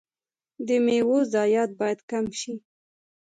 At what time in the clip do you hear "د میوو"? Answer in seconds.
0.67-1.17